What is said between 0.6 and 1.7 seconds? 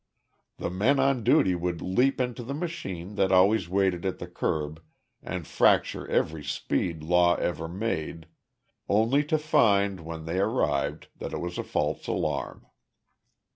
men on duty